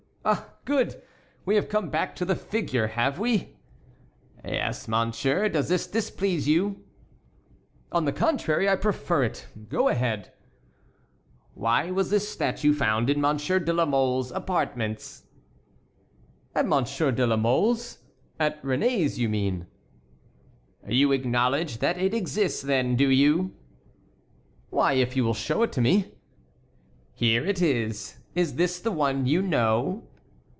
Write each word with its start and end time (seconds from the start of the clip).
"Ah, 0.23 0.49
good! 0.65 1.01
we 1.45 1.55
have 1.55 1.67
come 1.67 1.89
back 1.89 2.15
to 2.15 2.25
the 2.25 2.35
figure, 2.35 2.85
have 2.89 3.17
we?" 3.17 3.55
"Yes, 4.45 4.87
monsieur; 4.87 5.49
does 5.49 5.67
this 5.67 5.87
displease 5.87 6.47
you?" 6.47 6.83
"On 7.91 8.05
the 8.05 8.13
contrary, 8.13 8.69
I 8.69 8.75
prefer 8.75 9.23
it; 9.23 9.47
go 9.67 9.87
ahead." 9.87 10.31
"Why 11.55 11.89
was 11.89 12.11
this 12.11 12.29
statue 12.29 12.71
found 12.71 13.09
in 13.09 13.19
Monsieur 13.19 13.57
de 13.57 13.73
la 13.73 13.85
Mole's 13.85 14.31
apartments?" 14.31 15.23
"At 16.53 16.67
Monsieur 16.67 17.11
de 17.11 17.25
la 17.25 17.35
Mole's? 17.35 17.97
At 18.39 18.61
Réné's, 18.61 19.17
you 19.17 19.27
mean?" 19.27 19.65
"You 20.87 21.13
acknowledge 21.13 21.79
that 21.79 21.97
it 21.97 22.13
exists, 22.13 22.61
then, 22.61 22.95
do 22.95 23.09
you?" 23.09 23.55
"Why, 24.69 24.93
if 24.93 25.15
you 25.15 25.23
will 25.23 25.33
show 25.33 25.63
it 25.63 25.71
to 25.71 25.81
me." 25.81 26.13
"Here 27.11 27.43
it 27.43 27.59
is. 27.59 28.19
Is 28.35 28.53
this 28.53 28.79
the 28.79 28.91
one 28.91 29.25
you 29.25 29.41
know?" 29.41 30.07